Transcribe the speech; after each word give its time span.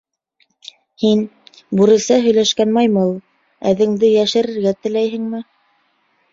—Һин, 1.03 1.21
бүресә 1.81 2.17
һөйләшкән 2.25 2.75
маймыл, 2.79 3.13
әҙеңде 3.75 4.13
йәшерергә 4.17 4.77
теләйһеңме? 4.83 5.47